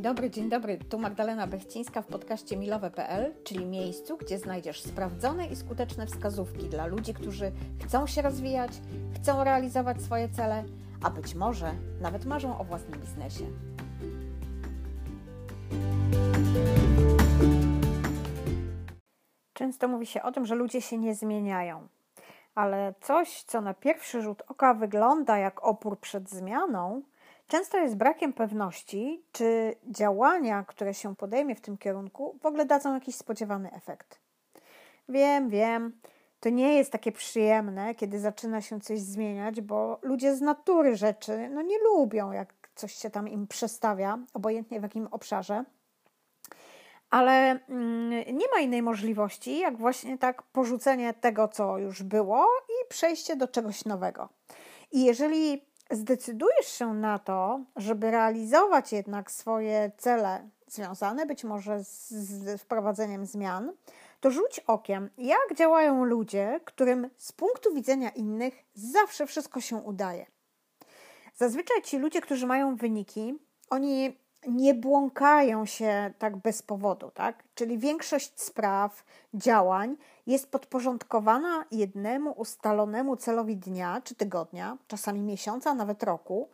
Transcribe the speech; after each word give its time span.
Dobry, 0.00 0.30
dzień 0.30 0.48
dobry. 0.48 0.78
Tu 0.78 0.98
Magdalena 0.98 1.46
Bechcińska 1.46 2.02
w 2.02 2.06
podcaście 2.06 2.56
milowe.pl, 2.56 3.34
czyli 3.44 3.66
miejscu, 3.66 4.16
gdzie 4.16 4.38
znajdziesz 4.38 4.82
sprawdzone 4.82 5.46
i 5.46 5.56
skuteczne 5.56 6.06
wskazówki 6.06 6.68
dla 6.68 6.86
ludzi, 6.86 7.14
którzy 7.14 7.52
chcą 7.84 8.06
się 8.06 8.22
rozwijać, 8.22 8.70
chcą 9.14 9.44
realizować 9.44 10.02
swoje 10.02 10.28
cele, 10.28 10.64
a 11.02 11.10
być 11.10 11.34
może 11.34 11.72
nawet 12.00 12.24
marzą 12.24 12.58
o 12.58 12.64
własnym 12.64 13.00
biznesie. 13.00 13.44
Często 19.52 19.88
mówi 19.88 20.06
się 20.06 20.22
o 20.22 20.32
tym, 20.32 20.46
że 20.46 20.54
ludzie 20.54 20.80
się 20.80 20.98
nie 20.98 21.14
zmieniają, 21.14 21.88
ale 22.54 22.94
coś, 23.00 23.42
co 23.42 23.60
na 23.60 23.74
pierwszy 23.74 24.22
rzut 24.22 24.42
oka 24.48 24.74
wygląda 24.74 25.38
jak 25.38 25.64
opór 25.64 25.98
przed 25.98 26.30
zmianą, 26.30 27.02
często 27.50 27.78
jest 27.78 27.96
brakiem 27.96 28.32
pewności, 28.32 29.24
czy 29.32 29.74
działania, 29.84 30.64
które 30.68 30.94
się 30.94 31.16
podejmie 31.16 31.54
w 31.54 31.60
tym 31.60 31.78
kierunku, 31.78 32.38
w 32.42 32.46
ogóle 32.46 32.64
dadzą 32.64 32.94
jakiś 32.94 33.14
spodziewany 33.14 33.72
efekt. 33.72 34.20
Wiem, 35.08 35.48
wiem, 35.48 36.00
to 36.40 36.48
nie 36.48 36.74
jest 36.74 36.92
takie 36.92 37.12
przyjemne, 37.12 37.94
kiedy 37.94 38.18
zaczyna 38.18 38.60
się 38.60 38.80
coś 38.80 39.00
zmieniać, 39.00 39.60
bo 39.60 39.98
ludzie 40.02 40.36
z 40.36 40.40
natury 40.40 40.96
rzeczy 40.96 41.48
no 41.48 41.62
nie 41.62 41.78
lubią, 41.78 42.32
jak 42.32 42.54
coś 42.74 42.94
się 42.94 43.10
tam 43.10 43.28
im 43.28 43.46
przestawia, 43.46 44.18
obojętnie 44.34 44.80
w 44.80 44.82
jakim 44.82 45.06
obszarze. 45.06 45.64
Ale 47.10 47.58
mm, 47.68 48.10
nie 48.10 48.46
ma 48.54 48.60
innej 48.60 48.82
możliwości, 48.82 49.58
jak 49.58 49.76
właśnie 49.76 50.18
tak 50.18 50.42
porzucenie 50.42 51.14
tego, 51.14 51.48
co 51.48 51.78
już 51.78 52.02
było 52.02 52.46
i 52.68 52.88
przejście 52.88 53.36
do 53.36 53.48
czegoś 53.48 53.84
nowego. 53.84 54.28
I 54.92 55.04
jeżeli 55.04 55.69
zdecydujesz 55.90 56.66
się 56.66 56.94
na 56.94 57.18
to, 57.18 57.60
żeby 57.76 58.10
realizować 58.10 58.92
jednak 58.92 59.30
swoje 59.30 59.90
cele 59.98 60.48
związane 60.66 61.26
być 61.26 61.44
może 61.44 61.84
z, 61.84 62.10
z 62.10 62.60
wprowadzeniem 62.60 63.26
zmian, 63.26 63.72
to 64.20 64.30
rzuć 64.30 64.60
okiem, 64.66 65.10
jak 65.18 65.54
działają 65.56 66.04
ludzie, 66.04 66.60
którym 66.64 67.10
z 67.16 67.32
punktu 67.32 67.74
widzenia 67.74 68.10
innych 68.10 68.64
zawsze 68.74 69.26
wszystko 69.26 69.60
się 69.60 69.76
udaje. 69.76 70.26
Zazwyczaj 71.34 71.82
ci 71.82 71.98
ludzie, 71.98 72.20
którzy 72.20 72.46
mają 72.46 72.76
wyniki, 72.76 73.38
oni 73.70 74.16
nie 74.46 74.74
błąkają 74.74 75.66
się 75.66 76.12
tak 76.18 76.36
bez 76.36 76.62
powodu, 76.62 77.10
tak? 77.10 77.44
Czyli 77.54 77.78
większość 77.78 78.40
spraw, 78.40 79.04
działań 79.34 79.96
jest 80.26 80.50
podporządkowana 80.50 81.64
jednemu 81.70 82.30
ustalonemu 82.30 83.16
celowi 83.16 83.56
dnia 83.56 84.00
czy 84.04 84.14
tygodnia, 84.14 84.76
czasami 84.88 85.20
miesiąca, 85.20 85.74
nawet 85.74 86.02
roku. 86.02 86.48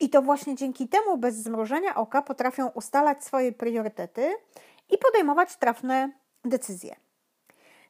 I 0.00 0.10
to 0.10 0.22
właśnie 0.22 0.54
dzięki 0.54 0.88
temu 0.88 1.18
bez 1.18 1.34
zmrużenia 1.34 1.94
oka 1.94 2.22
potrafią 2.22 2.68
ustalać 2.68 3.24
swoje 3.24 3.52
priorytety 3.52 4.34
i 4.90 4.98
podejmować 4.98 5.56
trafne 5.56 6.12
decyzje. 6.44 7.05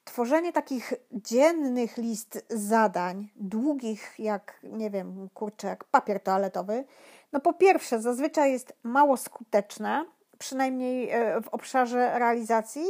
Tworzenie 0.06 0.52
takich 0.52 0.92
dziennych 1.12 1.96
list 1.96 2.44
zadań, 2.48 3.28
długich 3.36 4.14
jak, 4.18 4.60
nie 4.62 4.90
wiem, 4.90 5.28
kurczę, 5.34 5.66
jak 5.66 5.84
papier 5.84 6.22
toaletowy, 6.22 6.84
no 7.32 7.40
po 7.40 7.52
pierwsze, 7.52 8.00
zazwyczaj 8.00 8.52
jest 8.52 8.72
mało 8.82 9.16
skuteczne, 9.16 10.04
przynajmniej 10.38 11.10
e, 11.10 11.40
w 11.40 11.48
obszarze 11.48 12.18
realizacji, 12.18 12.86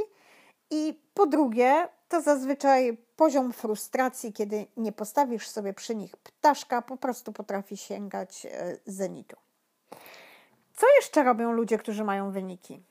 i 0.71 1.01
po 1.15 1.27
drugie, 1.27 1.89
to 2.09 2.21
zazwyczaj 2.21 2.97
poziom 3.17 3.53
frustracji, 3.53 4.33
kiedy 4.33 4.67
nie 4.77 4.93
postawisz 4.93 5.49
sobie 5.49 5.75
przy 5.75 5.95
nich 5.95 6.17
ptaszka, 6.17 6.83
po 6.83 6.97
prostu 6.97 7.33
potrafi 7.33 7.77
sięgać 7.77 8.47
e, 8.47 8.77
zenitu. 8.87 9.37
Co 10.75 10.87
jeszcze 10.97 11.23
robią 11.23 11.53
ludzie, 11.53 11.79
którzy 11.79 12.05
mają 12.05 12.31
wyniki? 12.31 12.83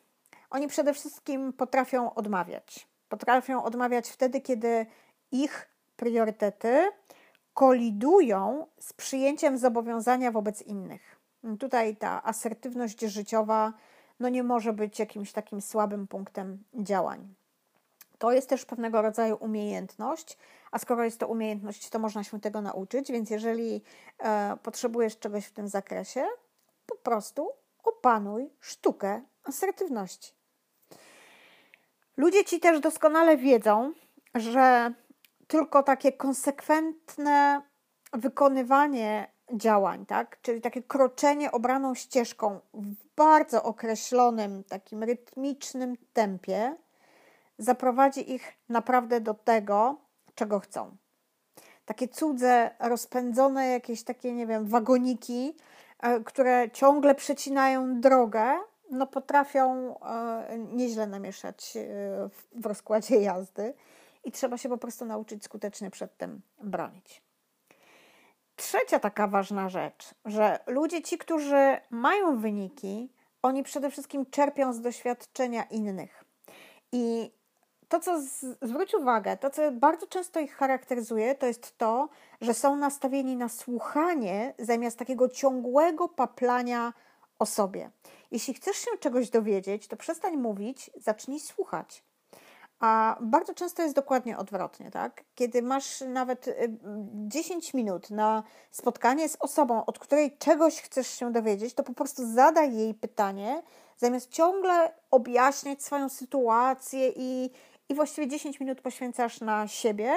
Oni 0.49 0.67
przede 0.67 0.93
wszystkim 0.93 1.53
potrafią 1.53 2.13
odmawiać. 2.13 2.94
Potrafią 3.09 3.63
odmawiać 3.63 4.09
wtedy, 4.09 4.41
kiedy 4.41 4.85
ich 5.31 5.69
priorytety 5.97 6.87
kolidują 7.53 8.67
z 8.79 8.93
przyjęciem 8.93 9.57
zobowiązania 9.57 10.31
wobec 10.31 10.61
innych. 10.61 11.19
Tutaj 11.59 11.95
ta 11.95 12.23
asertywność 12.23 13.01
życiowa 13.01 13.73
no 14.19 14.29
nie 14.29 14.43
może 14.43 14.73
być 14.73 14.99
jakimś 14.99 15.31
takim 15.31 15.61
słabym 15.61 16.07
punktem 16.07 16.63
działań. 16.73 17.33
To 18.17 18.31
jest 18.31 18.49
też 18.49 18.65
pewnego 18.65 19.01
rodzaju 19.01 19.37
umiejętność, 19.39 20.37
a 20.71 20.79
skoro 20.79 21.03
jest 21.03 21.19
to 21.19 21.27
umiejętność, 21.27 21.89
to 21.89 21.99
można 21.99 22.23
się 22.23 22.39
tego 22.39 22.61
nauczyć, 22.61 23.11
więc 23.11 23.29
jeżeli 23.29 23.81
e, 24.19 24.57
potrzebujesz 24.63 25.19
czegoś 25.19 25.45
w 25.45 25.51
tym 25.51 25.67
zakresie, 25.67 26.25
po 26.85 26.95
prostu 26.95 27.49
opanuj 27.83 28.49
sztukę 28.59 29.21
asertywności. 29.43 30.34
Ludzie 32.17 32.45
ci 32.45 32.59
też 32.59 32.79
doskonale 32.79 33.37
wiedzą, 33.37 33.93
że 34.35 34.93
tylko 35.47 35.83
takie 35.83 36.11
konsekwentne 36.11 37.61
wykonywanie 38.13 39.31
działań, 39.53 40.05
tak? 40.05 40.41
czyli 40.41 40.61
takie 40.61 40.83
kroczenie 40.83 41.51
obraną 41.51 41.95
ścieżką 41.95 42.59
w 42.73 42.93
bardzo 43.15 43.63
określonym, 43.63 44.63
takim 44.63 45.03
rytmicznym 45.03 45.95
tempie, 46.13 46.75
zaprowadzi 47.57 48.31
ich 48.33 48.53
naprawdę 48.69 49.21
do 49.21 49.33
tego, 49.33 49.97
czego 50.35 50.59
chcą. 50.59 50.97
Takie 51.85 52.07
cudze, 52.07 52.71
rozpędzone 52.79 53.67
jakieś 53.67 54.03
takie, 54.03 54.33
nie 54.33 54.47
wiem, 54.47 54.65
wagoniki, 54.65 55.55
e, 55.99 56.19
które 56.19 56.71
ciągle 56.71 57.15
przecinają 57.15 58.01
drogę, 58.01 58.55
no 58.97 59.07
potrafią 59.07 59.95
e, 59.99 60.57
nieźle 60.57 61.07
namieszać 61.07 61.77
e, 61.77 61.81
w 62.61 62.65
rozkładzie 62.65 63.15
jazdy 63.21 63.73
i 64.23 64.31
trzeba 64.31 64.57
się 64.57 64.69
po 64.69 64.77
prostu 64.77 65.05
nauczyć 65.05 65.43
skutecznie 65.43 65.91
przed 65.91 66.17
tym 66.17 66.41
bronić. 66.61 67.21
Trzecia 68.55 68.99
taka 68.99 69.27
ważna 69.27 69.69
rzecz, 69.69 70.15
że 70.25 70.59
ludzie 70.67 71.01
ci, 71.01 71.17
którzy 71.17 71.77
mają 71.89 72.37
wyniki, 72.37 73.09
oni 73.41 73.63
przede 73.63 73.91
wszystkim 73.91 74.25
czerpią 74.25 74.73
z 74.73 74.81
doświadczenia 74.81 75.63
innych. 75.63 76.23
I 76.91 77.31
to, 77.89 77.99
co 77.99 78.21
z, 78.21 78.57
zwróć 78.61 78.93
uwagę, 78.93 79.37
to, 79.37 79.49
co 79.49 79.71
bardzo 79.71 80.07
często 80.07 80.39
ich 80.39 80.55
charakteryzuje, 80.55 81.35
to 81.35 81.45
jest 81.45 81.77
to, 81.77 82.09
że 82.41 82.53
są 82.53 82.75
nastawieni 82.75 83.35
na 83.35 83.49
słuchanie 83.49 84.53
zamiast 84.59 84.99
takiego 84.99 85.29
ciągłego 85.29 86.09
paplania 86.09 86.93
o 87.39 87.45
sobie. 87.45 87.89
Jeśli 88.35 88.53
chcesz 88.53 88.77
się 88.77 88.91
czegoś 88.99 89.29
dowiedzieć, 89.29 89.87
to 89.87 89.97
przestań 89.97 90.37
mówić, 90.37 90.91
zacznij 90.95 91.39
słuchać. 91.39 92.03
A 92.79 93.17
bardzo 93.21 93.53
często 93.53 93.81
jest 93.83 93.95
dokładnie 93.95 94.37
odwrotnie, 94.37 94.91
tak? 94.91 95.23
Kiedy 95.35 95.61
masz 95.61 96.01
nawet 96.01 96.45
10 97.27 97.69
y, 97.69 97.77
minut 97.77 98.09
na 98.09 98.43
spotkanie 98.71 99.29
z 99.29 99.37
osobą, 99.39 99.85
od 99.85 99.99
której 99.99 100.37
czegoś 100.37 100.81
chcesz 100.81 101.07
się 101.07 101.31
dowiedzieć, 101.31 101.73
to 101.73 101.83
po 101.83 101.93
prostu 101.93 102.33
zadaj 102.33 102.75
jej 102.75 102.93
pytanie, 102.93 103.63
zamiast 103.97 104.29
ciągle 104.29 104.93
objaśniać 105.11 105.83
swoją 105.83 106.09
sytuację 106.09 107.09
i, 107.15 107.49
i 107.89 107.95
właściwie 107.95 108.27
10 108.27 108.59
minut 108.59 108.81
poświęcasz 108.81 109.41
na 109.41 109.67
siebie, 109.67 110.13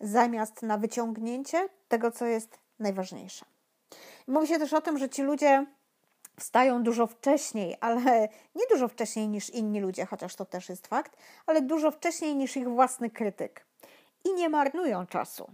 zamiast 0.00 0.62
na 0.62 0.78
wyciągnięcie 0.78 1.68
tego, 1.88 2.10
co 2.10 2.26
jest 2.26 2.58
najważniejsze. 2.78 3.44
Mówi 4.26 4.46
się 4.46 4.58
też 4.58 4.72
o 4.72 4.80
tym, 4.80 4.98
że 4.98 5.08
ci 5.08 5.22
ludzie 5.22 5.66
wstają 6.38 6.82
dużo 6.82 7.06
wcześniej, 7.06 7.76
ale 7.80 8.28
nie 8.58 8.66
dużo 8.70 8.88
wcześniej 8.88 9.28
niż 9.28 9.50
inni 9.50 9.80
ludzie, 9.80 10.06
chociaż 10.06 10.36
to 10.36 10.44
też 10.44 10.68
jest 10.68 10.86
fakt, 10.86 11.16
ale 11.46 11.62
dużo 11.62 11.90
wcześniej 11.90 12.36
niż 12.36 12.56
ich 12.56 12.68
własny 12.68 13.10
krytyk. 13.10 13.66
I 14.24 14.34
nie 14.34 14.48
marnują 14.48 15.06
czasu. 15.06 15.50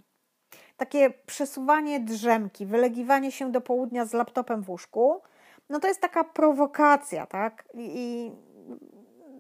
Takie 0.76 1.10
przesuwanie 1.10 2.00
drzemki, 2.00 2.66
wylegiwanie 2.66 3.32
się 3.32 3.52
do 3.52 3.60
południa 3.60 4.04
z 4.04 4.12
laptopem 4.12 4.62
w 4.62 4.70
łóżku, 4.70 5.22
no 5.68 5.80
to 5.80 5.88
jest 5.88 6.00
taka 6.00 6.24
prowokacja, 6.24 7.26
tak? 7.26 7.68
I, 7.74 7.90
i 7.94 8.32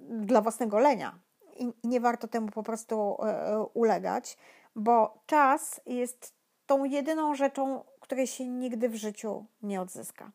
dla 0.08 0.40
własnego 0.40 0.78
lenia. 0.78 1.18
I, 1.56 1.72
I 1.82 1.88
nie 1.88 2.00
warto 2.00 2.28
temu 2.28 2.48
po 2.48 2.62
prostu 2.62 3.16
e, 3.22 3.66
ulegać, 3.74 4.36
bo 4.76 5.22
czas 5.26 5.80
jest 5.86 6.34
tą 6.66 6.84
jedyną 6.84 7.34
rzeczą, 7.34 7.84
której 8.00 8.26
się 8.26 8.48
nigdy 8.48 8.88
w 8.88 8.94
życiu 8.94 9.46
nie 9.62 9.80
odzyska. 9.80 10.30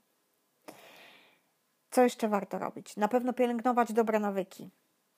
Co 1.93 2.03
jeszcze 2.03 2.27
warto 2.27 2.59
robić? 2.59 2.97
Na 2.97 3.07
pewno 3.07 3.33
pielęgnować 3.33 3.93
dobre 3.93 4.19
nawyki, 4.19 4.69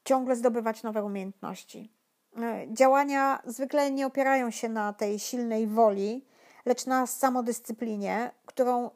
ciągle 0.06 0.36
zdobywać 0.36 0.83
nowe 0.83 1.04
umiejętności. 1.04 1.92
E, 2.38 2.66
działania 2.74 3.42
zwykle 3.45 3.92
nie 3.92 4.07
opierają 4.07 4.51
się 4.51 4.69
na 4.69 4.94
tej 4.94 5.19
silnej 5.19 5.68
woli, 5.68 6.25
lecz 6.66 6.86
na 6.86 7.07
samodyscyplinie, 7.07 8.31
którą 8.45 8.89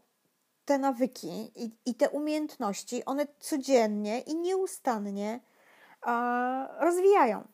te 0.65 0.77
nawyki 0.77 1.51
i, 1.55 1.71
i 1.85 1.95
te 1.95 2.09
umiejętności, 2.09 3.05
one 3.05 3.27
codziennie 3.39 4.19
i 4.19 4.35
nieustannie 4.35 5.39
rozwijają. 6.79 7.47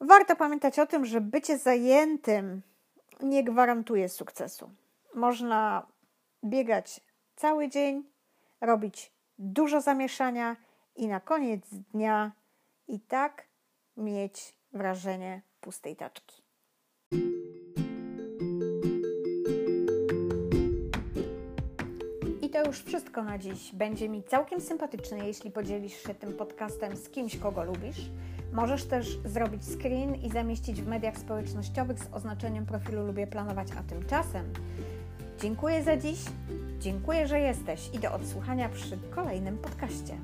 Warto 0.00 0.36
pamiętać 0.36 0.78
o 0.78 0.86
tym, 0.86 1.04
że 1.04 1.20
bycie 1.20 1.58
zajętym 1.58 2.62
nie 3.22 3.44
gwarantuje 3.44 4.08
sukcesu. 4.08 4.70
Można 5.14 5.86
biegać 6.44 7.00
cały 7.36 7.68
dzień, 7.68 8.10
robić 8.60 9.12
dużo 9.38 9.80
zamieszania 9.80 10.56
i 10.96 11.08
na 11.08 11.20
koniec 11.20 11.62
dnia 11.92 12.32
i 12.88 13.00
tak 13.00 13.46
mieć 13.96 14.54
wrażenie 14.72 15.42
pustej 15.60 15.96
taczki. 15.96 16.42
I 22.42 22.50
to 22.50 22.64
już 22.66 22.82
wszystko 22.82 23.22
na 23.22 23.38
dziś. 23.38 23.74
Będzie 23.74 24.08
mi 24.08 24.22
całkiem 24.22 24.60
sympatyczne, 24.60 25.26
jeśli 25.26 25.50
podzielisz 25.50 26.02
się 26.02 26.14
tym 26.14 26.32
podcastem 26.32 26.96
z 26.96 27.10
kimś, 27.10 27.36
kogo 27.36 27.64
lubisz. 27.64 28.10
Możesz 28.52 28.84
też 28.84 29.18
zrobić 29.24 29.62
screen 29.64 30.14
i 30.14 30.30
zamieścić 30.30 30.82
w 30.82 30.86
mediach 30.86 31.18
społecznościowych 31.18 31.98
z 31.98 32.12
oznaczeniem 32.12 32.66
profilu 32.66 33.06
Lubię 33.06 33.26
Planować, 33.26 33.68
a 33.78 33.82
tymczasem 33.82 34.52
dziękuję 35.38 35.82
za 35.82 35.96
dziś, 35.96 36.18
dziękuję, 36.80 37.28
że 37.28 37.40
jesteś 37.40 37.90
i 37.92 37.98
do 37.98 38.12
odsłuchania 38.12 38.68
przy 38.68 38.98
kolejnym 39.10 39.58
podcaście. 39.58 40.16